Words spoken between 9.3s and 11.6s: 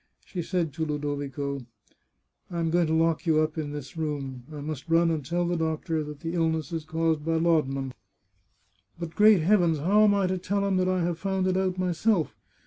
heavens! how am I to tell him that I have found it